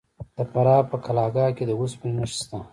د 0.37 0.39
فراه 0.51 0.83
په 0.91 0.97
قلعه 1.05 1.29
کاه 1.35 1.51
کې 1.57 1.63
د 1.67 1.71
وسپنې 1.81 2.13
نښې 2.17 2.35
شته. 2.43 2.57